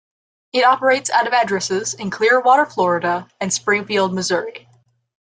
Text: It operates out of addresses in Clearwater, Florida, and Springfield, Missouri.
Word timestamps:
It 0.51 0.63
operates 0.63 1.11
out 1.11 1.27
of 1.27 1.33
addresses 1.33 1.93
in 1.93 2.09
Clearwater, 2.09 2.65
Florida, 2.65 3.27
and 3.39 3.53
Springfield, 3.53 4.15
Missouri. 4.15 4.67